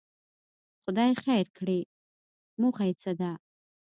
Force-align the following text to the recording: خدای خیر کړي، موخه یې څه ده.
خدای 0.83 1.11
خیر 1.23 1.45
کړي، 1.57 1.79
موخه 2.61 2.83
یې 2.89 2.93
څه 3.01 3.11
ده. 3.19 3.31